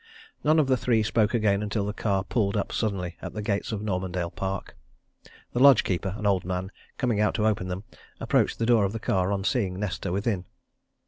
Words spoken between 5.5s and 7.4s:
The lodge keeper, an old man, coming out